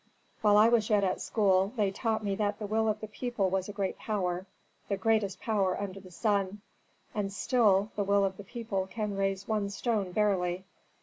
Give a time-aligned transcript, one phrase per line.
[0.41, 3.51] "While I was yet at school they taught me that the will of the people
[3.51, 4.47] was a great power,
[4.89, 6.61] the greatest power under the sun.
[7.13, 10.65] And still the will of the people can raise one stone barely.